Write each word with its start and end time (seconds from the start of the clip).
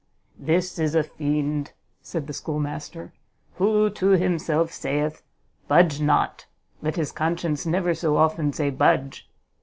"This 0.39 0.79
is 0.79 0.95
a 0.95 1.03
fiend," 1.03 1.73
said 2.01 2.25
the 2.25 2.33
schoolmaster, 2.33 3.13
"who 3.57 3.91
to 3.91 4.07
himself 4.17 4.71
sayeth, 4.71 5.21
Budge 5.67 6.01
not! 6.01 6.47
let 6.81 6.95
his 6.95 7.11
conscience 7.11 7.67
never 7.67 7.93
so 7.93 8.17
often 8.17 8.51
say 8.51 8.71
_budge! 8.71 9.21